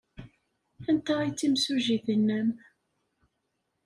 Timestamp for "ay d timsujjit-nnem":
1.19-2.49